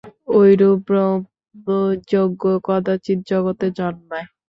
ঐরূপ 0.35 0.79
ব্রহ্মজ্ঞ 0.87 2.11
কদাচিৎ 2.65 3.19
জগতে 3.29 3.67
জন্মায়। 3.77 4.27